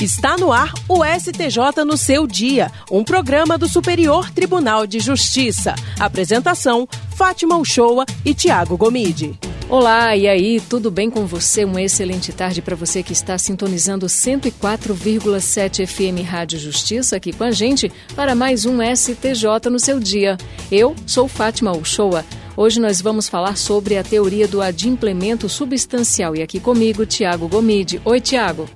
Está 0.00 0.36
no 0.36 0.52
ar 0.52 0.72
o 0.88 1.04
STJ 1.04 1.84
no 1.84 1.96
seu 1.96 2.24
dia, 2.24 2.70
um 2.88 3.02
programa 3.02 3.58
do 3.58 3.68
Superior 3.68 4.30
Tribunal 4.30 4.86
de 4.86 5.00
Justiça. 5.00 5.74
Apresentação: 5.98 6.88
Fátima 7.16 7.56
Uchoa 7.56 8.06
e 8.24 8.32
Tiago 8.32 8.76
Gomide. 8.76 9.36
Olá, 9.68 10.16
e 10.16 10.28
aí, 10.28 10.60
tudo 10.60 10.88
bem 10.88 11.10
com 11.10 11.26
você? 11.26 11.64
Uma 11.64 11.82
excelente 11.82 12.32
tarde 12.32 12.62
para 12.62 12.76
você 12.76 13.02
que 13.02 13.12
está 13.12 13.36
sintonizando 13.36 14.06
104,7 14.06 15.84
FM 15.84 16.24
Rádio 16.24 16.60
Justiça 16.60 17.16
aqui 17.16 17.32
com 17.32 17.42
a 17.42 17.50
gente 17.50 17.90
para 18.14 18.36
mais 18.36 18.64
um 18.64 18.78
STJ 18.80 19.68
no 19.68 19.80
seu 19.80 19.98
dia. 19.98 20.38
Eu 20.70 20.94
sou 21.06 21.26
Fátima 21.26 21.76
Uchoa. 21.76 22.24
Hoje 22.56 22.78
nós 22.78 23.00
vamos 23.00 23.28
falar 23.28 23.56
sobre 23.56 23.98
a 23.98 24.04
teoria 24.04 24.46
do 24.46 24.62
adimplemento 24.62 25.48
substancial 25.48 26.36
e 26.36 26.42
aqui 26.42 26.60
comigo 26.60 27.04
Tiago 27.04 27.48
Gomide. 27.48 28.00
Oi, 28.04 28.20
Tiago. 28.20 28.68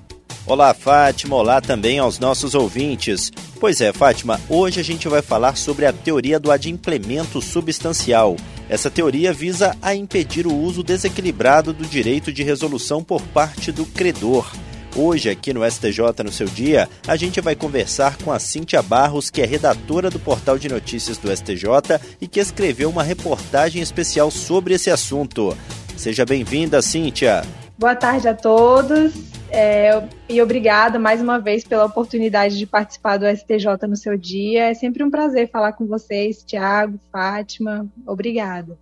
Olá, 0.44 0.74
Fátima. 0.74 1.36
Olá 1.36 1.60
também 1.60 2.00
aos 2.00 2.18
nossos 2.18 2.56
ouvintes. 2.56 3.30
Pois 3.60 3.80
é, 3.80 3.92
Fátima, 3.92 4.40
hoje 4.48 4.80
a 4.80 4.82
gente 4.82 5.06
vai 5.06 5.22
falar 5.22 5.56
sobre 5.56 5.86
a 5.86 5.92
teoria 5.92 6.40
do 6.40 6.50
adimplemento 6.50 7.40
substancial. 7.40 8.34
Essa 8.68 8.90
teoria 8.90 9.32
visa 9.32 9.76
a 9.80 9.94
impedir 9.94 10.48
o 10.48 10.54
uso 10.54 10.82
desequilibrado 10.82 11.72
do 11.72 11.86
direito 11.86 12.32
de 12.32 12.42
resolução 12.42 13.04
por 13.04 13.22
parte 13.28 13.70
do 13.70 13.86
credor. 13.86 14.50
Hoje, 14.96 15.30
aqui 15.30 15.54
no 15.54 15.64
STJ 15.64 16.24
no 16.24 16.32
seu 16.32 16.48
dia, 16.48 16.88
a 17.06 17.14
gente 17.14 17.40
vai 17.40 17.54
conversar 17.54 18.18
com 18.18 18.32
a 18.32 18.40
Cíntia 18.40 18.82
Barros, 18.82 19.30
que 19.30 19.40
é 19.42 19.46
redatora 19.46 20.10
do 20.10 20.18
portal 20.18 20.58
de 20.58 20.68
notícias 20.68 21.16
do 21.18 21.34
STJ 21.34 22.00
e 22.20 22.26
que 22.26 22.40
escreveu 22.40 22.90
uma 22.90 23.04
reportagem 23.04 23.80
especial 23.80 24.28
sobre 24.30 24.74
esse 24.74 24.90
assunto. 24.90 25.56
Seja 25.96 26.26
bem-vinda, 26.26 26.82
Cíntia. 26.82 27.42
Boa 27.78 27.94
tarde 27.94 28.28
a 28.28 28.34
todos. 28.34 29.41
É, 29.54 30.02
e 30.30 30.40
obrigada 30.40 30.98
mais 30.98 31.20
uma 31.20 31.38
vez 31.38 31.62
pela 31.62 31.84
oportunidade 31.84 32.56
de 32.56 32.66
participar 32.66 33.18
do 33.18 33.26
STJ 33.26 33.86
no 33.86 33.96
seu 33.96 34.16
dia. 34.16 34.70
É 34.70 34.74
sempre 34.74 35.04
um 35.04 35.10
prazer 35.10 35.50
falar 35.50 35.74
com 35.74 35.86
vocês, 35.86 36.42
Tiago, 36.42 36.98
Fátima. 37.12 37.86
Obrigada. 38.06 38.78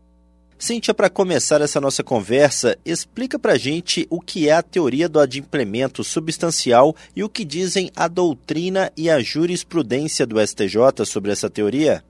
Cíntia, 0.56 0.94
para 0.94 1.10
começar 1.10 1.60
essa 1.60 1.80
nossa 1.80 2.04
conversa, 2.04 2.78
explica 2.84 3.36
para 3.36 3.58
gente 3.58 4.06
o 4.10 4.20
que 4.20 4.48
é 4.48 4.52
a 4.52 4.62
teoria 4.62 5.08
do 5.08 5.18
adimplemento 5.18 6.04
substancial 6.04 6.94
e 7.16 7.24
o 7.24 7.28
que 7.28 7.44
dizem 7.44 7.90
a 7.96 8.06
doutrina 8.06 8.92
e 8.96 9.10
a 9.10 9.20
jurisprudência 9.20 10.24
do 10.24 10.38
STJ 10.38 11.04
sobre 11.04 11.32
essa 11.32 11.50
teoria. 11.50 12.04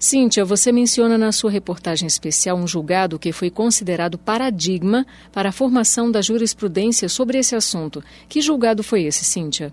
Cíntia, 0.02 0.44
você 0.44 0.72
menciona 0.72 1.16
na 1.16 1.30
sua 1.30 1.48
reportagem 1.48 2.08
especial 2.08 2.56
um 2.56 2.66
julgado 2.66 3.20
que 3.20 3.30
foi 3.30 3.50
considerado 3.50 4.18
paradigma 4.18 5.06
para 5.30 5.50
a 5.50 5.52
formação 5.52 6.10
da 6.10 6.20
jurisprudência 6.20 7.08
sobre 7.08 7.38
esse 7.38 7.54
assunto. 7.54 8.02
Que 8.28 8.40
julgado 8.40 8.82
foi 8.82 9.04
esse, 9.04 9.24
Cíntia? 9.24 9.72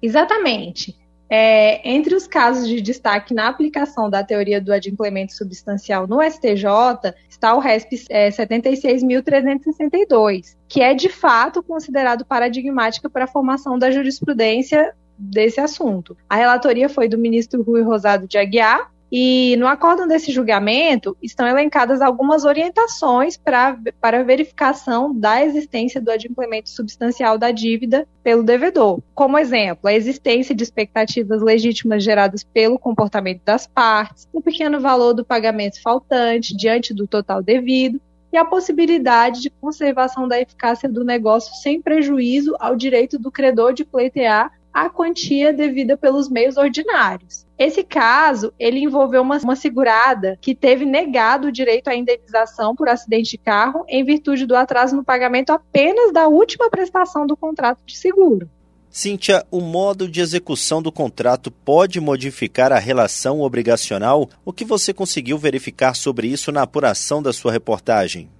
Exatamente. 0.00 0.96
É, 1.28 1.86
entre 1.86 2.14
os 2.14 2.26
casos 2.26 2.66
de 2.66 2.80
destaque 2.80 3.34
na 3.34 3.48
aplicação 3.48 4.08
da 4.08 4.24
teoria 4.24 4.62
do 4.62 4.72
adimplemento 4.72 5.36
substancial 5.36 6.06
no 6.06 6.22
STJ 6.22 7.12
está 7.28 7.54
o 7.54 7.58
RESP 7.58 8.06
é, 8.08 8.30
76.362, 8.30 10.56
que 10.66 10.80
é 10.80 10.94
de 10.94 11.10
fato 11.10 11.62
considerado 11.62 12.24
paradigmático 12.24 13.10
para 13.10 13.24
a 13.24 13.28
formação 13.28 13.78
da 13.78 13.90
jurisprudência 13.90 14.94
desse 15.18 15.60
assunto. 15.60 16.16
A 16.30 16.36
relatoria 16.36 16.88
foi 16.88 17.10
do 17.10 17.18
ministro 17.18 17.62
Rui 17.62 17.82
Rosado 17.82 18.26
de 18.26 18.38
Aguiar, 18.38 18.90
e 19.10 19.56
no 19.56 19.66
acórdão 19.66 20.06
desse 20.06 20.30
julgamento 20.30 21.16
estão 21.20 21.46
elencadas 21.46 22.00
algumas 22.00 22.44
orientações 22.44 23.36
pra, 23.36 23.76
para 24.00 24.22
verificação 24.22 25.12
da 25.12 25.44
existência 25.44 26.00
do 26.00 26.10
adimplemento 26.10 26.70
substancial 26.70 27.36
da 27.36 27.50
dívida 27.50 28.06
pelo 28.22 28.42
devedor. 28.42 29.00
Como 29.14 29.38
exemplo, 29.38 29.88
a 29.88 29.94
existência 29.94 30.54
de 30.54 30.62
expectativas 30.62 31.42
legítimas 31.42 32.04
geradas 32.04 32.44
pelo 32.44 32.78
comportamento 32.78 33.42
das 33.44 33.66
partes, 33.66 34.28
o 34.32 34.40
pequeno 34.40 34.80
valor 34.80 35.12
do 35.12 35.24
pagamento 35.24 35.82
faltante 35.82 36.56
diante 36.56 36.94
do 36.94 37.06
total 37.06 37.42
devido, 37.42 38.00
e 38.32 38.36
a 38.36 38.44
possibilidade 38.44 39.40
de 39.40 39.50
conservação 39.50 40.28
da 40.28 40.40
eficácia 40.40 40.88
do 40.88 41.04
negócio 41.04 41.52
sem 41.56 41.82
prejuízo 41.82 42.54
ao 42.60 42.76
direito 42.76 43.18
do 43.18 43.30
credor 43.30 43.72
de 43.72 43.84
pleitear 43.84 44.52
a 44.72 44.88
quantia 44.88 45.52
devida 45.52 45.96
pelos 45.96 46.28
meios 46.28 46.56
ordinários. 46.56 47.44
Esse 47.60 47.84
caso, 47.84 48.54
ele 48.58 48.78
envolveu 48.78 49.20
uma, 49.20 49.36
uma 49.36 49.54
segurada 49.54 50.38
que 50.40 50.54
teve 50.54 50.86
negado 50.86 51.48
o 51.48 51.52
direito 51.52 51.88
à 51.88 51.94
indenização 51.94 52.74
por 52.74 52.88
acidente 52.88 53.32
de 53.32 53.36
carro 53.36 53.84
em 53.86 54.02
virtude 54.02 54.46
do 54.46 54.56
atraso 54.56 54.96
no 54.96 55.04
pagamento 55.04 55.50
apenas 55.50 56.10
da 56.10 56.26
última 56.26 56.70
prestação 56.70 57.26
do 57.26 57.36
contrato 57.36 57.82
de 57.84 57.98
seguro. 57.98 58.48
Cíntia, 58.88 59.44
o 59.50 59.60
modo 59.60 60.08
de 60.08 60.22
execução 60.22 60.80
do 60.80 60.90
contrato 60.90 61.50
pode 61.50 62.00
modificar 62.00 62.72
a 62.72 62.78
relação 62.78 63.42
obrigacional? 63.42 64.26
O 64.42 64.54
que 64.54 64.64
você 64.64 64.94
conseguiu 64.94 65.36
verificar 65.36 65.94
sobre 65.94 66.28
isso 66.28 66.50
na 66.50 66.62
apuração 66.62 67.22
da 67.22 67.30
sua 67.30 67.52
reportagem? 67.52 68.30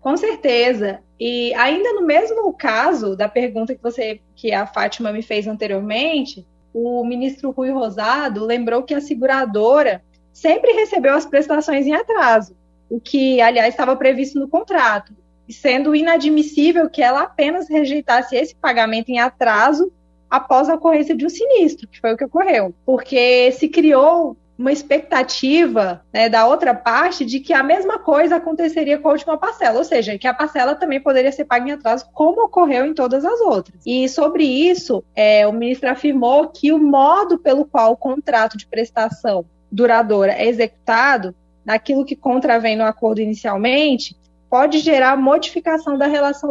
Com 0.00 0.16
certeza. 0.16 1.00
E 1.20 1.52
ainda 1.52 1.92
no 1.92 2.06
mesmo 2.06 2.50
caso 2.54 3.14
da 3.14 3.28
pergunta 3.28 3.74
que 3.74 3.82
você 3.82 4.22
que 4.34 4.54
a 4.54 4.66
Fátima 4.66 5.12
me 5.12 5.20
fez 5.20 5.46
anteriormente, 5.46 6.46
o 6.78 7.02
ministro 7.06 7.52
Rui 7.52 7.70
Rosado 7.70 8.44
lembrou 8.44 8.82
que 8.82 8.92
a 8.92 9.00
seguradora 9.00 10.02
sempre 10.30 10.72
recebeu 10.72 11.14
as 11.14 11.24
prestações 11.24 11.86
em 11.86 11.94
atraso, 11.94 12.54
o 12.90 13.00
que, 13.00 13.40
aliás, 13.40 13.70
estava 13.70 13.96
previsto 13.96 14.38
no 14.38 14.46
contrato, 14.46 15.14
sendo 15.48 15.96
inadmissível 15.96 16.90
que 16.90 17.00
ela 17.00 17.22
apenas 17.22 17.66
rejeitasse 17.66 18.36
esse 18.36 18.54
pagamento 18.54 19.08
em 19.08 19.18
atraso 19.18 19.90
após 20.28 20.68
a 20.68 20.74
ocorrência 20.74 21.16
de 21.16 21.24
um 21.24 21.30
sinistro, 21.30 21.88
que 21.88 21.98
foi 21.98 22.12
o 22.12 22.16
que 22.16 22.26
ocorreu, 22.26 22.74
porque 22.84 23.50
se 23.52 23.70
criou 23.70 24.36
uma 24.58 24.72
expectativa 24.72 26.02
né, 26.12 26.28
da 26.28 26.46
outra 26.46 26.74
parte 26.74 27.24
de 27.24 27.40
que 27.40 27.52
a 27.52 27.62
mesma 27.62 27.98
coisa 27.98 28.36
aconteceria 28.36 28.98
com 28.98 29.08
a 29.08 29.12
última 29.12 29.36
parcela, 29.36 29.78
ou 29.78 29.84
seja, 29.84 30.16
que 30.18 30.26
a 30.26 30.34
parcela 30.34 30.74
também 30.74 31.00
poderia 31.00 31.30
ser 31.30 31.44
paga 31.44 31.68
em 31.68 31.72
atraso, 31.72 32.06
como 32.12 32.44
ocorreu 32.44 32.86
em 32.86 32.94
todas 32.94 33.24
as 33.24 33.40
outras. 33.40 33.80
E 33.84 34.08
sobre 34.08 34.44
isso, 34.44 35.04
é, 35.14 35.46
o 35.46 35.52
ministro 35.52 35.90
afirmou 35.90 36.48
que 36.48 36.72
o 36.72 36.78
modo 36.78 37.38
pelo 37.38 37.64
qual 37.64 37.92
o 37.92 37.96
contrato 37.96 38.56
de 38.56 38.66
prestação 38.66 39.44
duradoura 39.70 40.32
é 40.32 40.46
executado, 40.46 41.34
naquilo 41.64 42.04
que 42.04 42.14
contravém 42.14 42.76
no 42.76 42.84
acordo 42.84 43.20
inicialmente, 43.20 44.16
pode 44.48 44.78
gerar 44.78 45.16
modificação 45.16 45.98
da 45.98 46.06
relação 46.06 46.50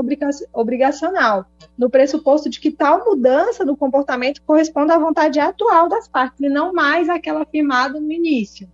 obrigacional, 0.53 1.45
no 1.77 1.89
pressuposto 1.89 2.50
de 2.50 2.59
que 2.59 2.71
tal 2.71 3.06
mudança 3.06 3.63
no 3.63 3.75
comportamento 3.75 4.42
corresponde 4.45 4.92
à 4.92 4.97
vontade 4.97 5.39
atual 5.39 5.88
das 5.88 6.07
partes 6.07 6.39
e 6.42 6.50
não 6.50 6.74
mais 6.74 7.09
àquela 7.09 7.45
firmada 7.45 8.00
no 8.00 8.12
início. 8.12 8.68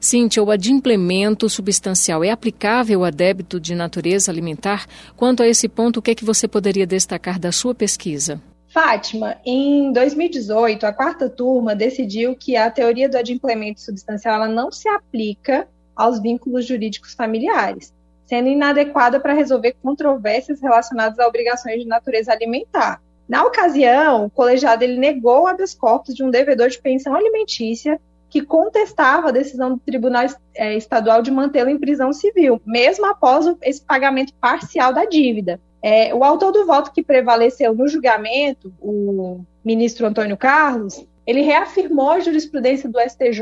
Cíntia, 0.00 0.42
o 0.42 0.50
adimplemento 0.50 1.48
substancial 1.48 2.22
é 2.22 2.30
aplicável 2.30 3.04
a 3.04 3.10
débito 3.10 3.58
de 3.58 3.74
natureza 3.74 4.30
alimentar? 4.30 4.86
Quanto 5.16 5.42
a 5.42 5.48
esse 5.48 5.68
ponto, 5.68 5.98
o 5.98 6.02
que 6.02 6.12
é 6.12 6.14
que 6.14 6.24
você 6.24 6.46
poderia 6.46 6.86
destacar 6.86 7.38
da 7.38 7.50
sua 7.50 7.74
pesquisa? 7.74 8.40
Fátima, 8.68 9.36
em 9.44 9.92
2018, 9.92 10.86
a 10.86 10.92
quarta 10.92 11.28
turma 11.28 11.74
decidiu 11.74 12.36
que 12.36 12.54
a 12.54 12.70
teoria 12.70 13.08
do 13.08 13.16
adimplemento 13.16 13.80
substancial 13.80 14.36
ela 14.36 14.48
não 14.48 14.70
se 14.70 14.88
aplica 14.88 15.66
aos 15.96 16.20
vínculos 16.20 16.64
jurídicos 16.64 17.14
familiares 17.14 17.92
sendo 18.28 18.48
inadequada 18.48 19.18
para 19.18 19.32
resolver 19.32 19.74
controvérsias 19.82 20.60
relacionadas 20.60 21.18
a 21.18 21.26
obrigações 21.26 21.80
de 21.80 21.88
natureza 21.88 22.30
alimentar. 22.30 23.00
Na 23.26 23.44
ocasião, 23.44 24.26
o 24.26 24.30
colegiado 24.30 24.84
ele 24.84 24.98
negou 24.98 25.42
o 25.42 25.46
habeas 25.46 25.74
corpus 25.74 26.14
de 26.14 26.22
um 26.22 26.30
devedor 26.30 26.68
de 26.68 26.80
pensão 26.80 27.14
alimentícia 27.14 27.98
que 28.28 28.42
contestava 28.42 29.28
a 29.28 29.32
decisão 29.32 29.70
do 29.70 29.78
Tribunal 29.78 30.26
é, 30.54 30.76
Estadual 30.76 31.22
de 31.22 31.30
mantê-lo 31.30 31.70
em 31.70 31.78
prisão 31.78 32.12
civil, 32.12 32.60
mesmo 32.66 33.06
após 33.06 33.46
esse 33.62 33.80
pagamento 33.80 34.34
parcial 34.34 34.92
da 34.92 35.06
dívida. 35.06 35.58
É, 35.82 36.14
o 36.14 36.22
autor 36.22 36.52
do 36.52 36.66
voto 36.66 36.92
que 36.92 37.02
prevaleceu 37.02 37.74
no 37.74 37.88
julgamento, 37.88 38.72
o 38.80 39.40
ministro 39.64 40.06
Antônio 40.06 40.36
Carlos, 40.36 41.06
ele 41.26 41.40
reafirmou 41.40 42.10
a 42.10 42.20
jurisprudência 42.20 42.88
do 42.90 43.00
STJ 43.00 43.40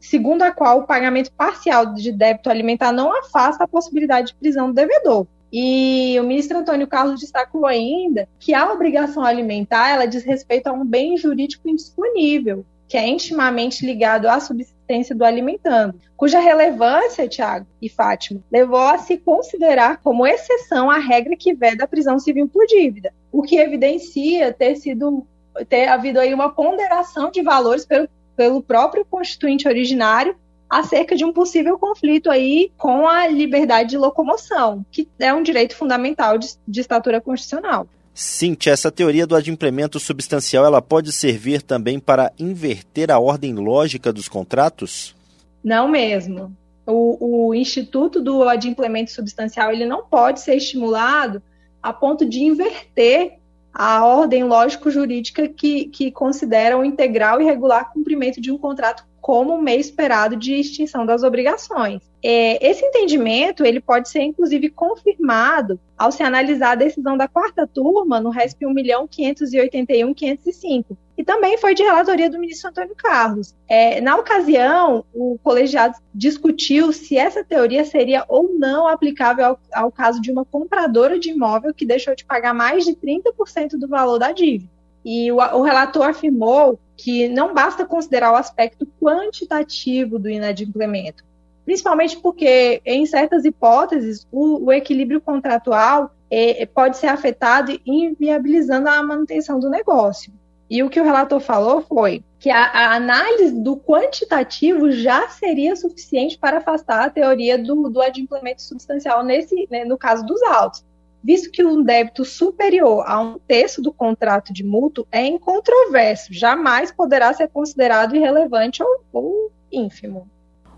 segundo 0.00 0.42
a 0.42 0.50
qual 0.50 0.80
o 0.80 0.86
pagamento 0.86 1.32
parcial 1.32 1.94
de 1.94 2.12
débito 2.12 2.50
alimentar 2.50 2.92
não 2.92 3.16
afasta 3.18 3.64
a 3.64 3.68
possibilidade 3.68 4.28
de 4.28 4.34
prisão 4.34 4.68
do 4.68 4.74
devedor. 4.74 5.26
E 5.52 6.16
o 6.20 6.24
ministro 6.24 6.58
Antônio 6.58 6.86
Carlos 6.86 7.20
destacou 7.20 7.66
ainda 7.66 8.28
que 8.38 8.52
a 8.52 8.70
obrigação 8.70 9.24
alimentar 9.24 9.90
ela 9.90 10.06
diz 10.06 10.22
respeito 10.22 10.66
a 10.66 10.72
um 10.72 10.84
bem 10.84 11.16
jurídico 11.16 11.68
indisponível, 11.68 12.66
que 12.86 12.96
é 12.96 13.06
intimamente 13.06 13.84
ligado 13.84 14.26
à 14.26 14.40
subsistência 14.40 15.14
do 15.14 15.24
alimentando, 15.24 15.94
cuja 16.16 16.40
relevância, 16.40 17.28
Tiago 17.28 17.66
e 17.80 17.88
Fátima, 17.88 18.40
levou 18.50 18.80
a 18.80 18.98
se 18.98 19.18
considerar 19.18 19.98
como 19.98 20.26
exceção 20.26 20.90
a 20.90 20.98
regra 20.98 21.36
que 21.36 21.54
veda 21.54 21.84
a 21.84 21.88
prisão 21.88 22.18
civil 22.18 22.48
por 22.48 22.66
dívida, 22.66 23.12
o 23.30 23.42
que 23.42 23.58
evidencia 23.58 24.52
ter 24.52 24.76
sido 24.76 25.26
ter 25.68 25.88
havido 25.88 26.20
aí 26.20 26.32
uma 26.32 26.50
ponderação 26.50 27.30
de 27.30 27.42
valores 27.42 27.84
pelo 27.84 28.08
pelo 28.38 28.62
próprio 28.62 29.04
constituinte 29.04 29.66
originário 29.66 30.36
acerca 30.70 31.16
de 31.16 31.24
um 31.24 31.32
possível 31.32 31.76
conflito 31.76 32.30
aí 32.30 32.70
com 32.76 33.08
a 33.08 33.26
liberdade 33.26 33.90
de 33.90 33.98
locomoção, 33.98 34.86
que 34.92 35.08
é 35.18 35.34
um 35.34 35.42
direito 35.42 35.74
fundamental 35.74 36.38
de, 36.38 36.54
de 36.66 36.80
estatura 36.80 37.20
constitucional. 37.20 37.88
Cintia, 38.14 38.72
essa 38.72 38.92
teoria 38.92 39.26
do 39.26 39.34
adimplemento 39.34 39.98
substancial 39.98 40.64
ela 40.64 40.80
pode 40.80 41.10
servir 41.10 41.62
também 41.62 41.98
para 41.98 42.32
inverter 42.38 43.10
a 43.10 43.18
ordem 43.18 43.54
lógica 43.54 44.12
dos 44.12 44.28
contratos? 44.28 45.16
Não 45.64 45.88
mesmo. 45.88 46.56
O, 46.86 47.48
o 47.48 47.54
instituto 47.54 48.22
do 48.22 48.44
adimplemento 48.44 49.10
substancial 49.10 49.72
ele 49.72 49.84
não 49.84 50.04
pode 50.06 50.40
ser 50.40 50.54
estimulado 50.54 51.42
a 51.82 51.92
ponto 51.92 52.24
de 52.24 52.40
inverter 52.40 53.38
a 53.72 54.04
ordem 54.04 54.44
lógico-jurídica 54.44 55.48
que, 55.48 55.86
que 55.86 56.10
considera 56.10 56.76
o 56.76 56.84
integral 56.84 57.40
e 57.40 57.44
regular 57.44 57.92
cumprimento 57.92 58.40
de 58.40 58.50
um 58.50 58.58
contrato 58.58 59.06
como 59.20 59.54
um 59.54 59.62
meio 59.62 59.80
esperado 59.80 60.36
de 60.36 60.54
extinção 60.54 61.04
das 61.04 61.22
obrigações. 61.22 62.00
É, 62.22 62.66
esse 62.66 62.82
entendimento 62.84 63.64
ele 63.64 63.80
pode 63.80 64.08
ser 64.08 64.22
inclusive 64.22 64.70
confirmado 64.70 65.78
ao 65.96 66.10
se 66.10 66.22
analisar 66.22 66.72
a 66.72 66.76
decisão 66.76 67.16
da 67.16 67.28
quarta 67.28 67.66
turma 67.66 68.20
no 68.20 68.30
RESP 68.30 68.64
1.581.505, 68.64 70.96
e 71.18 71.24
também 71.24 71.58
foi 71.58 71.74
de 71.74 71.82
relatoria 71.82 72.30
do 72.30 72.38
ministro 72.38 72.70
Antônio 72.70 72.94
Carlos. 72.94 73.52
É, 73.68 74.00
na 74.00 74.16
ocasião, 74.16 75.04
o 75.12 75.36
colegiado 75.42 75.98
discutiu 76.14 76.92
se 76.92 77.18
essa 77.18 77.42
teoria 77.42 77.84
seria 77.84 78.24
ou 78.28 78.54
não 78.56 78.86
aplicável 78.86 79.44
ao, 79.44 79.60
ao 79.72 79.90
caso 79.90 80.22
de 80.22 80.30
uma 80.30 80.44
compradora 80.44 81.18
de 81.18 81.30
imóvel 81.30 81.74
que 81.74 81.84
deixou 81.84 82.14
de 82.14 82.24
pagar 82.24 82.54
mais 82.54 82.84
de 82.84 82.94
30% 82.94 83.70
do 83.72 83.88
valor 83.88 84.20
da 84.20 84.30
dívida. 84.30 84.70
E 85.04 85.32
o, 85.32 85.38
o 85.38 85.62
relator 85.62 86.04
afirmou 86.04 86.78
que 86.96 87.28
não 87.28 87.52
basta 87.52 87.84
considerar 87.84 88.32
o 88.32 88.36
aspecto 88.36 88.86
quantitativo 89.02 90.20
do 90.20 90.30
inadimplemento, 90.30 91.24
principalmente 91.64 92.16
porque, 92.18 92.80
em 92.86 93.04
certas 93.06 93.44
hipóteses, 93.44 94.24
o, 94.30 94.66
o 94.66 94.72
equilíbrio 94.72 95.20
contratual 95.20 96.14
é, 96.30 96.64
pode 96.64 96.96
ser 96.96 97.08
afetado, 97.08 97.76
inviabilizando 97.84 98.88
a 98.88 99.02
manutenção 99.02 99.58
do 99.58 99.68
negócio. 99.68 100.32
E 100.70 100.82
o 100.82 100.90
que 100.90 101.00
o 101.00 101.04
relator 101.04 101.40
falou 101.40 101.80
foi 101.82 102.22
que 102.38 102.50
a, 102.50 102.64
a, 102.64 102.94
análise 102.94 103.60
do 103.60 103.76
quantitativo 103.76 104.90
já 104.90 105.28
seria 105.28 105.74
suficiente 105.74 106.38
para 106.38 106.58
afastar 106.58 107.04
a 107.04 107.10
teoria 107.10 107.58
do, 107.58 107.88
do 107.88 108.00
adimplemento 108.00 108.62
substancial 108.62 109.24
nesse, 109.24 109.66
né, 109.70 109.84
no 109.84 109.96
caso 109.96 110.24
dos 110.24 110.40
autos, 110.42 110.84
visto 111.24 111.50
que 111.50 111.64
um 111.64 111.82
débito 111.82 112.24
superior 112.24 113.02
a 113.06 113.20
um 113.20 113.38
terço 113.38 113.82
do 113.82 113.92
contrato 113.92 114.52
de 114.52 114.62
mútuo 114.62 115.06
é 115.10 115.24
incontroverso, 115.24 116.32
jamais 116.32 116.92
poderá 116.92 117.32
ser 117.32 117.48
considerado 117.48 118.14
irrelevante 118.14 118.82
ou, 118.82 119.00
ou 119.12 119.52
ínfimo. 119.72 120.28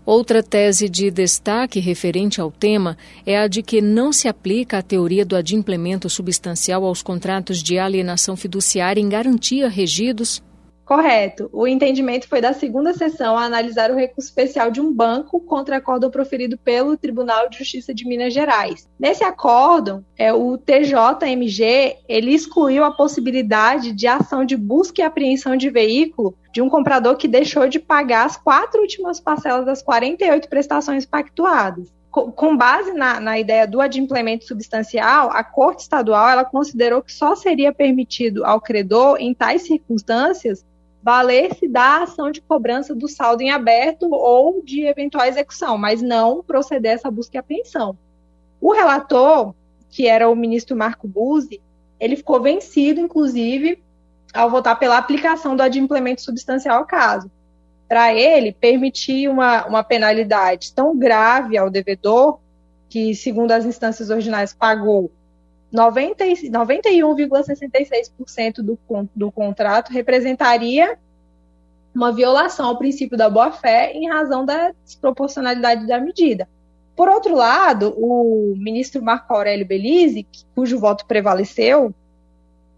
Outra 0.05 0.41
tese 0.41 0.89
de 0.89 1.11
destaque 1.11 1.79
referente 1.79 2.41
ao 2.41 2.51
tema 2.51 2.97
é 3.25 3.37
a 3.37 3.47
de 3.47 3.61
que 3.61 3.81
não 3.81 4.11
se 4.11 4.27
aplica 4.27 4.79
a 4.79 4.81
teoria 4.81 5.23
do 5.23 5.35
adimplemento 5.35 6.09
substancial 6.09 6.83
aos 6.83 7.03
contratos 7.03 7.61
de 7.61 7.77
alienação 7.77 8.35
fiduciária 8.35 8.99
em 8.99 9.07
garantia 9.07 9.69
regidos 9.69 10.41
Correto. 10.91 11.49
O 11.53 11.65
entendimento 11.65 12.27
foi 12.27 12.41
da 12.41 12.51
segunda 12.51 12.93
sessão 12.93 13.37
a 13.37 13.45
analisar 13.45 13.89
o 13.91 13.95
recurso 13.95 14.27
especial 14.27 14.69
de 14.69 14.81
um 14.81 14.93
banco 14.93 15.39
contra 15.39 15.77
acórdão 15.77 16.11
proferido 16.11 16.57
pelo 16.57 16.97
Tribunal 16.97 17.47
de 17.47 17.59
Justiça 17.59 17.93
de 17.93 18.05
Minas 18.05 18.33
Gerais. 18.33 18.89
Nesse 18.99 19.23
acórdão, 19.23 20.03
é, 20.17 20.33
o 20.33 20.57
TJMG 20.57 21.95
ele 22.09 22.33
excluiu 22.33 22.83
a 22.83 22.91
possibilidade 22.91 23.93
de 23.93 24.05
ação 24.05 24.43
de 24.43 24.57
busca 24.57 24.99
e 24.99 25.05
apreensão 25.05 25.55
de 25.55 25.69
veículo 25.69 26.35
de 26.51 26.61
um 26.61 26.67
comprador 26.67 27.15
que 27.15 27.25
deixou 27.25 27.69
de 27.69 27.79
pagar 27.79 28.25
as 28.25 28.35
quatro 28.35 28.81
últimas 28.81 29.17
parcelas 29.17 29.65
das 29.65 29.81
48 29.81 30.49
prestações 30.49 31.05
pactuadas 31.05 31.89
com 32.11 32.57
base 32.57 32.91
na, 32.91 33.21
na, 33.21 33.39
ideia 33.39 33.65
do 33.65 33.79
adimplemento 33.79 34.45
substancial, 34.45 35.29
a 35.31 35.45
Corte 35.45 35.83
Estadual 35.83 36.27
ela 36.27 36.43
considerou 36.43 37.01
que 37.01 37.13
só 37.13 37.37
seria 37.37 37.71
permitido 37.71 38.43
ao 38.43 38.59
credor, 38.59 39.15
em 39.17 39.33
tais 39.33 39.61
circunstâncias, 39.61 40.65
valer-se 41.01 41.67
da 41.67 42.03
ação 42.03 42.31
de 42.31 42.41
cobrança 42.41 42.93
do 42.93 43.07
saldo 43.07 43.41
em 43.41 43.49
aberto 43.49 44.07
ou 44.11 44.61
de 44.63 44.85
eventual 44.85 45.25
execução, 45.25 45.77
mas 45.77 46.01
não 46.01 46.43
proceder 46.43 46.93
essa 46.93 47.09
busca 47.09 47.37
e 47.37 47.39
apreensão. 47.39 47.97
O 48.59 48.71
relator, 48.71 49.55
que 49.89 50.07
era 50.07 50.29
o 50.29 50.35
ministro 50.35 50.77
Marco 50.77 51.07
Buzzi, 51.07 51.59
ele 51.99 52.15
ficou 52.15 52.41
vencido, 52.41 52.99
inclusive, 52.99 53.81
ao 54.33 54.49
votar 54.49 54.77
pela 54.77 54.97
aplicação 54.97 55.55
do 55.55 55.63
adimplemento 55.63 56.21
substancial 56.21 56.77
ao 56.79 56.85
caso. 56.85 57.29
Para 57.87 58.13
ele, 58.13 58.53
permitir 58.53 59.27
uma, 59.27 59.65
uma 59.65 59.83
penalidade 59.83 60.73
tão 60.73 60.97
grave 60.97 61.57
ao 61.57 61.69
devedor, 61.69 62.39
que, 62.89 63.15
segundo 63.15 63.51
as 63.51 63.65
instâncias 63.65 64.09
ordinárias, 64.09 64.53
pagou 64.53 65.11
91,66% 65.73 68.61
do, 68.61 68.77
do 69.15 69.31
contrato 69.31 69.91
representaria 69.91 70.99
uma 71.93 72.11
violação 72.11 72.67
ao 72.67 72.77
princípio 72.77 73.17
da 73.17 73.29
boa-fé 73.29 73.91
em 73.93 74.09
razão 74.09 74.45
da 74.45 74.73
desproporcionalidade 74.83 75.87
da 75.87 75.99
medida. 75.99 76.47
Por 76.95 77.09
outro 77.09 77.35
lado, 77.35 77.93
o 77.97 78.55
ministro 78.57 79.03
Marco 79.03 79.33
Aurélio 79.33 79.65
Belize, 79.65 80.27
cujo 80.53 80.79
voto 80.79 81.05
prevaleceu, 81.05 81.93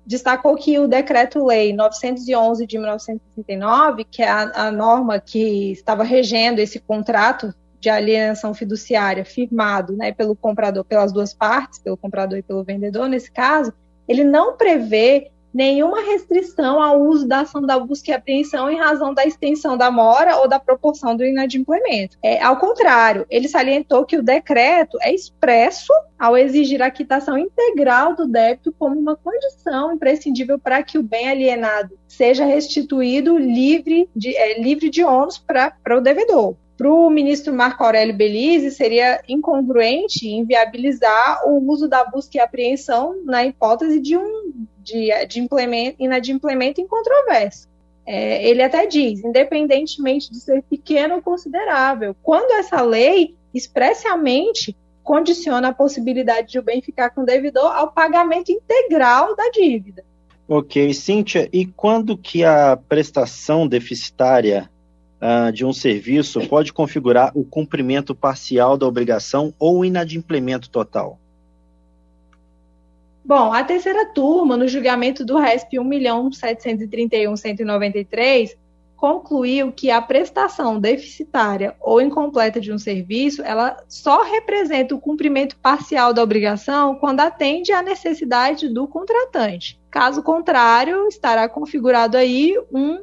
destacou 0.06 0.56
que 0.56 0.78
o 0.80 0.88
decreto-lei 0.88 1.74
911 1.74 2.68
de 2.68 2.78
1969, 2.78 4.04
que 4.04 4.22
é 4.22 4.30
a, 4.30 4.68
a 4.68 4.72
norma 4.72 5.20
que 5.20 5.72
estava 5.72 6.04
regendo 6.04 6.60
esse 6.60 6.80
contrato 6.80 7.54
de 7.84 7.90
alienação 7.90 8.54
fiduciária 8.54 9.26
firmado 9.26 9.92
né, 9.92 10.14
pelo 10.14 10.38
comprador, 10.38 10.86
pelas 10.86 11.12
duas 11.12 11.34
partes, 11.34 11.80
pelo 11.80 11.98
comprador 11.98 12.40
e 12.40 12.42
pelo 12.42 12.64
vendedor, 12.64 13.10
nesse 13.10 13.30
caso, 13.30 13.74
ele 14.08 14.24
não 14.24 14.56
prevê 14.56 15.30
nenhuma 15.54 16.02
restrição 16.02 16.82
ao 16.82 17.02
uso 17.02 17.28
da 17.28 17.42
ação 17.42 17.62
da 17.62 17.78
busca 17.78 18.10
e 18.10 18.14
apreensão 18.14 18.72
em 18.72 18.78
razão 18.78 19.14
da 19.14 19.26
extensão 19.26 19.78
da 19.78 19.92
mora 19.92 20.38
ou 20.38 20.48
da 20.48 20.60
proporção 20.60 21.16
do 21.16 21.26
inadimplemento. 21.26 22.18
É, 22.24 22.42
ao 22.42 22.56
contrário, 22.58 23.26
ele 23.30 23.50
salientou 23.50 24.06
que 24.06 24.18
o 24.18 24.24
decreto 24.24 24.98
é 25.02 25.14
expresso 25.14 25.92
ao 26.18 26.38
exigir 26.38 26.82
a 26.82 26.90
quitação 26.90 27.38
integral 27.38 28.16
do 28.16 28.26
débito 28.26 28.74
como 28.80 28.98
uma 28.98 29.18
condição 29.18 29.92
imprescindível 29.92 30.58
para 30.58 30.82
que 30.82 30.98
o 30.98 31.04
bem 31.04 31.30
alienado 31.30 32.00
seja 32.08 32.46
restituído 32.46 33.38
livre 33.38 34.10
de, 34.16 34.36
é, 34.36 34.60
livre 34.60 34.90
de 34.90 35.04
ônus 35.04 35.38
para 35.38 35.98
o 35.98 36.02
devedor 36.02 36.56
para 36.78 36.92
o 36.92 37.10
ministro 37.10 37.54
Marco 37.54 37.84
Aurélio 37.84 38.16
Belize, 38.16 38.72
seria 38.72 39.22
incongruente 39.28 40.28
inviabilizar 40.28 41.48
o 41.48 41.60
uso 41.72 41.88
da 41.88 42.04
busca 42.04 42.38
e 42.38 42.42
apreensão 42.42 43.22
na 43.24 43.46
hipótese 43.46 44.00
de 44.00 44.18
um 44.18 44.54
de, 44.80 45.10
de 45.28 45.40
implemento, 45.40 45.96
inadimplemento 46.00 46.82
incontroverso. 46.82 47.68
É, 48.06 48.46
ele 48.46 48.62
até 48.62 48.86
diz, 48.86 49.24
independentemente 49.24 50.30
de 50.30 50.40
ser 50.40 50.62
pequeno 50.64 51.16
ou 51.16 51.22
considerável, 51.22 52.16
quando 52.22 52.52
essa 52.52 52.82
lei 52.82 53.36
expressamente 53.54 54.76
condiciona 55.02 55.70
a 55.70 55.74
possibilidade 55.74 56.50
de 56.50 56.60
o 56.60 56.64
bem 56.64 56.82
ficar 56.82 57.12
com 57.12 57.22
o 57.22 57.26
devedor 57.26 57.72
ao 57.74 57.92
pagamento 57.92 58.52
integral 58.52 59.36
da 59.36 59.50
dívida. 59.50 60.04
Ok, 60.48 60.94
Cíntia, 60.94 61.48
e 61.54 61.66
quando 61.66 62.18
que 62.18 62.44
a 62.44 62.76
prestação 62.76 63.68
deficitária 63.68 64.70
uh, 65.24 65.52
de 65.52 65.66
um 65.66 65.72
serviço 65.72 66.46
pode 66.48 66.74
configurar 66.74 67.32
o 67.34 67.46
cumprimento 67.46 68.14
parcial 68.14 68.78
da 68.78 68.86
obrigação 68.86 69.54
ou 69.58 69.86
inadimplemento 69.86 70.70
total? 70.70 71.18
Bom, 73.24 73.54
a 73.54 73.64
terceira 73.64 74.08
turma, 74.08 74.58
no 74.58 74.68
julgamento 74.68 75.24
do 75.24 75.38
RESP 75.38 75.78
1.731.193, 75.78 78.58
concluiu 78.98 79.72
que 79.72 79.90
a 79.90 80.02
prestação 80.02 80.78
deficitária 80.78 81.74
ou 81.80 82.02
incompleta 82.02 82.60
de 82.60 82.70
um 82.72 82.78
serviço, 82.78 83.42
ela 83.42 83.82
só 83.88 84.24
representa 84.24 84.94
o 84.94 85.00
cumprimento 85.00 85.56
parcial 85.58 86.14
da 86.14 86.22
obrigação 86.22 86.96
quando 86.96 87.22
atende 87.22 87.72
à 87.72 87.82
necessidade 87.82 88.68
do 88.68 88.86
contratante. 88.88 89.80
Caso 89.94 90.24
contrário, 90.24 91.08
estará 91.08 91.48
configurado 91.48 92.18
aí 92.18 92.60
um 92.72 92.98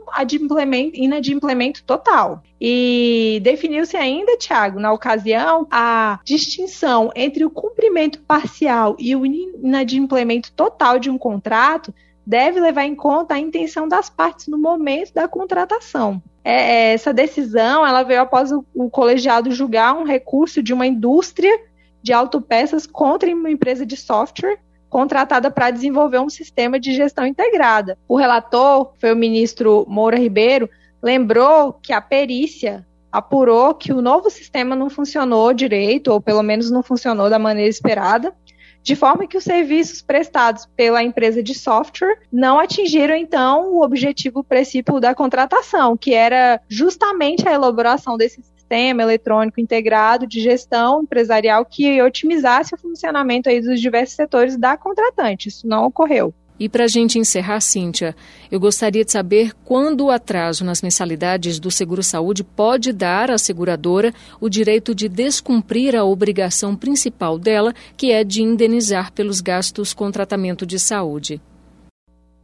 inadimplemento 0.93 1.85
total. 1.85 2.43
E 2.61 3.39
definiu-se 3.45 3.97
ainda, 3.97 4.37
Tiago, 4.37 4.81
na 4.81 4.93
ocasião, 4.93 5.69
a 5.71 6.19
distinção 6.25 7.13
entre 7.15 7.45
o 7.45 7.51
cumprimento 7.51 8.21
parcial 8.23 8.97
e 8.99 9.15
o 9.15 9.25
inadimplemento 9.25 10.51
total 10.51 10.99
de 10.99 11.09
um 11.09 11.17
contrato 11.17 11.95
deve 12.27 12.59
levar 12.59 12.87
em 12.87 12.97
conta 12.97 13.35
a 13.35 13.39
intenção 13.39 13.87
das 13.87 14.11
partes 14.11 14.49
no 14.49 14.59
momento 14.59 15.15
da 15.15 15.29
contratação. 15.29 16.21
É, 16.43 16.55
é 16.55 16.93
essa 16.95 17.15
decisão 17.15 17.87
ela 17.87 18.03
veio 18.03 18.23
após 18.23 18.51
o, 18.51 18.65
o 18.75 18.91
colegiado 18.91 19.53
julgar 19.53 19.95
um 19.95 20.03
recurso 20.03 20.61
de 20.61 20.75
uma 20.75 20.89
indústria 20.89 21.57
de 22.03 22.13
autopeças 22.13 22.85
contra 22.85 23.33
uma 23.33 23.49
empresa 23.49 23.87
de 23.87 23.97
software 23.97 24.59
contratada 24.91 25.51
para 25.51 25.71
desenvolver 25.71 26.19
um 26.19 26.29
sistema 26.29 26.79
de 26.79 26.93
gestão 26.93 27.25
integrada. 27.25 27.97
O 28.07 28.17
relator, 28.17 28.93
foi 29.01 29.13
o 29.13 29.17
ministro 29.17 29.87
Moura 29.89 30.19
Ribeiro, 30.19 30.69
lembrou 31.03 31.73
que 31.73 31.93
a 31.93 32.01
perícia 32.01 32.85
apurou 33.11 33.75
que 33.75 33.93
o 33.93 34.03
novo 34.03 34.29
sistema 34.29 34.77
não 34.77 34.91
funcionou 34.91 35.55
direito, 35.55 36.13
ou 36.13 36.21
pelo 36.21 36.43
menos 36.43 36.71
não 36.71 36.83
funcionou 36.83 37.31
da 37.31 37.39
maneira 37.39 37.71
esperada, 37.71 38.35
de 38.83 38.97
forma 38.97 39.27
que 39.27 39.37
os 39.37 39.45
serviços 39.45 40.01
prestados 40.01 40.67
pela 40.75 41.03
empresa 41.03 41.43
de 41.43 41.55
software 41.55 42.19
não 42.33 42.59
atingiram, 42.59 43.15
então, 43.15 43.75
o 43.75 43.83
objetivo 43.83 44.43
princípio 44.43 44.99
da 45.01 45.15
contratação, 45.15 45.97
que 45.97 46.15
era 46.15 46.61
justamente 46.69 47.47
a 47.47 47.53
elaboração 47.53 48.17
desse 48.17 48.41
sistema 48.71 49.03
eletrônico 49.03 49.61
integrado 49.61 50.27
de 50.29 50.41
gestão 50.41 51.03
empresarial 51.03 51.65
que 51.65 52.01
otimizasse 52.01 52.73
o 52.73 52.79
funcionamento 52.79 53.49
aí 53.49 53.61
dos 53.61 53.81
diversos 53.81 54.15
setores 54.15 54.57
da 54.57 54.77
contratante. 54.77 55.49
Isso 55.49 55.67
não 55.67 55.87
ocorreu. 55.87 56.33
E 56.59 56.69
para 56.69 56.85
a 56.85 56.89
gente 56.89 57.19
encerrar, 57.19 57.61
Cíntia, 57.61 58.15
eu 58.51 58.61
gostaria 58.61 59.05
de 59.05 59.11
saber 59.11 59.53
quando 59.65 60.05
o 60.05 60.11
atraso 60.11 60.63
nas 60.65 60.83
mensalidades 60.83 61.59
do 61.59 61.71
seguro-saúde 61.71 62.45
pode 62.45 62.93
dar 62.93 63.31
à 63.31 63.39
seguradora 63.39 64.13
o 64.41 64.49
direito 64.49 64.95
de 64.95 65.09
descumprir 65.09 65.97
a 65.97 66.05
obrigação 66.05 66.77
principal 66.77 67.39
dela, 67.39 67.75
que 67.97 68.13
é 68.13 68.23
de 68.23 68.43
indenizar 68.43 69.11
pelos 69.13 69.41
gastos 69.41 69.95
com 69.95 70.11
tratamento 70.11 70.67
de 70.67 70.79
saúde 70.79 71.41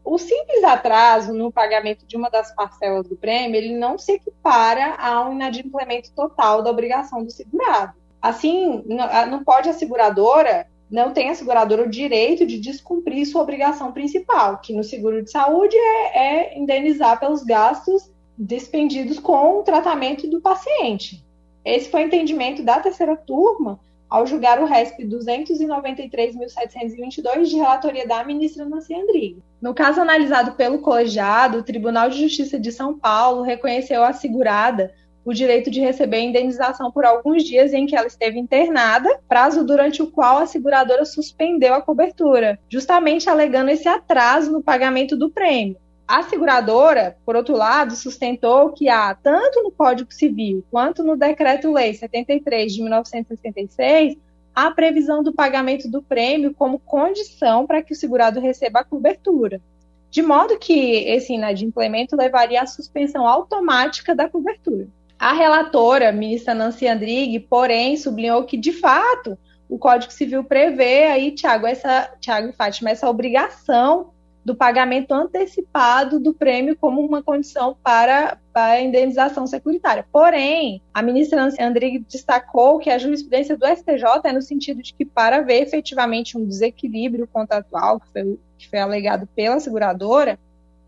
o 0.06 0.18
simples 0.18 0.62
atraso 0.62 1.34
no 1.34 1.50
pagamento 1.50 2.06
de 2.06 2.16
uma 2.16 2.30
das 2.30 2.54
parcelas 2.54 3.08
do 3.08 3.16
prêmio, 3.16 3.56
ele 3.56 3.76
não 3.76 3.98
se 3.98 4.12
equipara 4.12 4.94
a 4.98 5.28
um 5.28 5.32
inadimplemento 5.32 6.12
total 6.14 6.62
da 6.62 6.70
obrigação 6.70 7.24
do 7.24 7.30
segurado. 7.30 7.92
Assim, 8.22 8.84
não 8.86 9.42
pode 9.42 9.68
a 9.68 9.72
seguradora, 9.72 10.68
não 10.88 11.12
tem 11.12 11.28
a 11.28 11.34
seguradora 11.34 11.82
o 11.82 11.90
direito 11.90 12.46
de 12.46 12.60
descumprir 12.60 13.26
sua 13.26 13.42
obrigação 13.42 13.90
principal, 13.90 14.58
que 14.58 14.72
no 14.72 14.84
seguro 14.84 15.24
de 15.24 15.30
saúde 15.30 15.76
é, 15.76 16.18
é 16.18 16.58
indenizar 16.58 17.18
pelos 17.18 17.42
gastos 17.42 18.08
despendidos 18.38 19.18
com 19.18 19.58
o 19.58 19.62
tratamento 19.64 20.28
do 20.30 20.40
paciente. 20.40 21.24
Esse 21.64 21.90
foi 21.90 22.04
o 22.04 22.06
entendimento 22.06 22.62
da 22.62 22.78
terceira 22.78 23.16
turma 23.16 23.80
ao 24.08 24.26
julgar 24.26 24.58
o 24.60 24.64
RESP 24.64 25.04
293.722 25.04 27.46
de 27.46 27.56
relatoria 27.56 28.06
da 28.06 28.22
ministra 28.24 28.64
Nancy 28.64 28.94
Andrighi. 28.94 29.42
No 29.60 29.74
caso 29.74 30.00
analisado 30.00 30.52
pelo 30.52 30.78
colegiado, 30.78 31.58
o 31.58 31.62
Tribunal 31.62 32.08
de 32.08 32.18
Justiça 32.20 32.58
de 32.58 32.72
São 32.72 32.98
Paulo 32.98 33.42
reconheceu 33.42 34.02
à 34.04 34.12
segurada 34.12 34.94
o 35.24 35.32
direito 35.34 35.70
de 35.72 35.80
receber 35.80 36.20
indenização 36.20 36.92
por 36.92 37.04
alguns 37.04 37.42
dias 37.42 37.72
em 37.72 37.84
que 37.84 37.96
ela 37.96 38.06
esteve 38.06 38.38
internada, 38.38 39.18
prazo 39.28 39.64
durante 39.64 40.00
o 40.00 40.06
qual 40.06 40.38
a 40.38 40.46
seguradora 40.46 41.04
suspendeu 41.04 41.74
a 41.74 41.82
cobertura, 41.82 42.60
justamente 42.68 43.28
alegando 43.28 43.70
esse 43.70 43.88
atraso 43.88 44.52
no 44.52 44.62
pagamento 44.62 45.16
do 45.16 45.28
prêmio. 45.28 45.76
A 46.06 46.22
seguradora, 46.22 47.16
por 47.26 47.34
outro 47.34 47.56
lado, 47.56 47.96
sustentou 47.96 48.72
que 48.72 48.88
há, 48.88 49.12
tanto 49.12 49.60
no 49.62 49.72
Código 49.72 50.12
Civil 50.12 50.64
quanto 50.70 51.02
no 51.02 51.16
Decreto-Lei 51.16 51.94
73 51.94 52.72
de 52.72 52.80
1966, 52.80 54.16
a 54.54 54.70
previsão 54.70 55.22
do 55.22 55.34
pagamento 55.34 55.90
do 55.90 56.00
prêmio 56.00 56.54
como 56.54 56.78
condição 56.78 57.66
para 57.66 57.82
que 57.82 57.92
o 57.92 57.96
segurado 57.96 58.38
receba 58.38 58.80
a 58.80 58.84
cobertura. 58.84 59.60
De 60.08 60.22
modo 60.22 60.58
que 60.58 60.98
esse 61.08 61.34
inadimplemento 61.34 62.16
levaria 62.16 62.62
à 62.62 62.66
suspensão 62.66 63.26
automática 63.26 64.14
da 64.14 64.28
cobertura. 64.28 64.86
A 65.18 65.32
relatora, 65.32 66.12
ministra 66.12 66.54
Nancy 66.54 66.86
Andrighi, 66.86 67.40
porém, 67.40 67.96
sublinhou 67.96 68.44
que, 68.44 68.56
de 68.56 68.72
fato, 68.72 69.36
o 69.68 69.76
Código 69.76 70.12
Civil 70.12 70.44
prevê 70.44 71.04
aí, 71.04 71.32
Tiago, 71.32 71.66
essa, 71.66 72.14
Tiago 72.20 72.48
e 72.48 72.52
Fátima, 72.52 72.90
essa 72.90 73.10
obrigação 73.10 74.12
do 74.46 74.54
pagamento 74.54 75.12
antecipado 75.12 76.20
do 76.20 76.32
prêmio 76.32 76.76
como 76.76 77.04
uma 77.04 77.20
condição 77.20 77.76
para, 77.82 78.38
para 78.52 78.74
a 78.74 78.80
indenização 78.80 79.44
securitária. 79.44 80.06
Porém, 80.12 80.80
a 80.94 81.02
ministra 81.02 81.50
Andrighi 81.60 81.98
destacou 82.08 82.78
que 82.78 82.88
a 82.88 82.96
jurisprudência 82.96 83.56
do 83.56 83.66
STJ 83.66 84.20
é 84.22 84.32
no 84.32 84.40
sentido 84.40 84.80
de 84.80 84.94
que, 84.94 85.04
para 85.04 85.38
haver 85.38 85.64
efetivamente 85.64 86.38
um 86.38 86.46
desequilíbrio 86.46 87.26
contratual, 87.26 87.98
que 87.98 88.06
foi, 88.12 88.38
que 88.56 88.70
foi 88.70 88.78
alegado 88.78 89.28
pela 89.34 89.58
seguradora, 89.58 90.38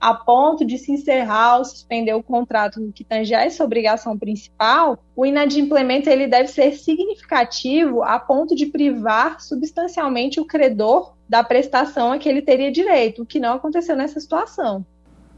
a 0.00 0.14
ponto 0.14 0.64
de 0.64 0.78
se 0.78 0.92
encerrar 0.92 1.58
ou 1.58 1.64
suspender 1.64 2.14
o 2.14 2.22
contrato 2.22 2.80
que 2.94 3.04
tange 3.04 3.34
a 3.34 3.44
essa 3.44 3.64
obrigação 3.64 4.18
principal, 4.18 4.98
o 5.16 5.26
inadimplemento 5.26 6.08
ele 6.08 6.26
deve 6.26 6.48
ser 6.48 6.72
significativo 6.72 8.02
a 8.02 8.18
ponto 8.18 8.54
de 8.54 8.66
privar 8.66 9.40
substancialmente 9.40 10.40
o 10.40 10.44
credor 10.44 11.14
da 11.28 11.42
prestação 11.42 12.12
a 12.12 12.18
que 12.18 12.28
ele 12.28 12.42
teria 12.42 12.70
direito, 12.70 13.22
o 13.22 13.26
que 13.26 13.40
não 13.40 13.54
aconteceu 13.54 13.96
nessa 13.96 14.20
situação. 14.20 14.84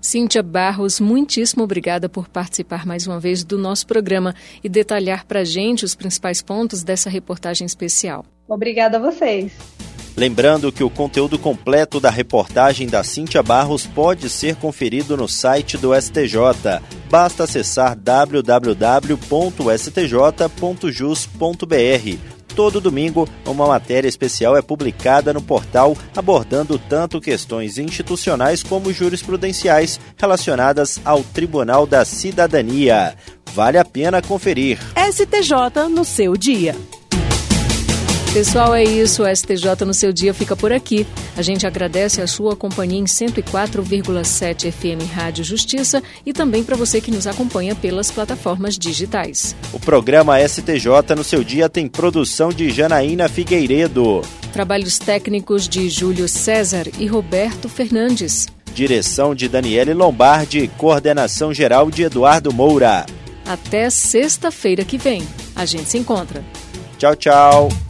Cíntia 0.01 0.43
Barros, 0.43 0.99
muitíssimo 0.99 1.63
obrigada 1.63 2.09
por 2.09 2.27
participar 2.27 2.87
mais 2.87 3.07
uma 3.07 3.21
vez 3.21 3.45
do 3.45 3.59
nosso 3.59 3.87
programa 3.87 4.35
e 4.65 4.69
detalhar 4.69 5.27
para 5.27 5.41
a 5.41 5.45
gente 5.45 5.85
os 5.85 5.95
principais 5.95 6.41
pontos 6.41 6.83
dessa 6.83 7.11
reportagem 7.11 7.67
especial. 7.67 8.25
Obrigada 8.49 8.97
a 8.97 9.01
vocês. 9.01 9.80
Lembrando 10.21 10.71
que 10.71 10.85
o 10.85 10.91
conteúdo 10.91 11.39
completo 11.39 11.99
da 11.99 12.11
reportagem 12.11 12.87
da 12.87 13.03
Cíntia 13.03 13.43
Barros 13.43 13.87
pode 13.87 14.29
ser 14.29 14.55
conferido 14.57 15.17
no 15.17 15.27
site 15.27 15.79
do 15.79 15.99
STJ. 15.99 16.83
Basta 17.09 17.45
acessar 17.45 17.97
www.stj.jus.br 17.97 19.17
todo 22.55 22.81
domingo, 22.81 23.27
uma 23.47 23.67
matéria 23.67 24.09
especial 24.09 24.55
é 24.55 24.61
publicada 24.61 25.33
no 25.33 25.41
portal 25.41 25.97
abordando 26.15 26.79
tanto 26.79 27.19
questões 27.19 27.79
institucionais 27.79 28.63
como 28.63 28.93
jurisprudenciais 28.93 29.99
relacionadas 30.19 31.01
ao 31.03 31.23
Tribunal 31.23 31.87
da 31.87 32.05
Cidadania. 32.05 33.17
Vale 33.55 33.79
a 33.79 33.87
pena 33.87 34.21
conferir. 34.21 34.79
STJ 35.11 35.89
no 35.89 36.05
seu 36.05 36.37
dia. 36.37 36.77
Pessoal, 38.33 38.73
é 38.77 38.85
isso. 38.85 39.25
O 39.25 39.37
STJ 39.37 39.85
no 39.85 39.93
seu 39.93 40.13
dia 40.13 40.33
fica 40.33 40.55
por 40.55 40.73
aqui. 40.73 41.05
A 41.37 41.43
gente 41.43 41.67
agradece 41.67 42.23
a 42.23 42.29
sua 42.29 42.55
companhia 42.55 43.01
em 43.01 43.05
104,7 43.05 44.71
FM 44.71 45.13
Rádio 45.13 45.43
Justiça 45.43 46.01
e 46.25 46.33
também 46.33 46.63
para 46.63 46.77
você 46.77 47.01
que 47.01 47.11
nos 47.11 47.27
acompanha 47.27 47.75
pelas 47.75 48.09
plataformas 48.09 48.79
digitais. 48.79 49.57
O 49.73 49.81
programa 49.81 50.39
STJ 50.49 51.17
no 51.17 51.25
seu 51.25 51.43
dia 51.43 51.69
tem 51.69 51.89
produção 51.89 52.51
de 52.51 52.71
Janaína 52.71 53.29
Figueiredo. 53.29 54.23
Trabalhos 54.53 54.97
técnicos 54.97 55.69
de 55.69 55.89
Júlio 55.89 56.29
César 56.29 56.87
e 57.01 57.09
Roberto 57.09 57.69
Fernandes. 57.69 58.47
Direção 58.73 59.35
de 59.35 59.49
Daniele 59.49 59.93
Lombardi, 59.93 60.71
coordenação 60.79 61.53
geral 61.53 61.91
de 61.91 62.05
Eduardo 62.05 62.53
Moura. 62.53 63.07
Até 63.45 63.91
sexta-feira 63.91 64.85
que 64.85 64.97
vem. 64.97 65.27
A 65.57 65.65
gente 65.65 65.89
se 65.89 65.99
encontra. 65.99 66.45
Tchau, 66.97 67.17
tchau. 67.17 67.90